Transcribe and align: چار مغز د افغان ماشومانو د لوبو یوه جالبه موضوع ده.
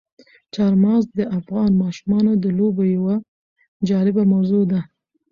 چار 0.53 0.73
مغز 0.83 1.05
د 1.19 1.21
افغان 1.39 1.71
ماشومانو 1.83 2.31
د 2.43 2.45
لوبو 2.57 2.83
یوه 2.95 3.15
جالبه 3.89 4.23
موضوع 4.33 4.63
ده. 4.71 4.79